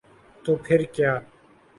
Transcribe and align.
تو 0.43 0.51
پھر 0.63 0.79
کیا؟ 0.95 1.13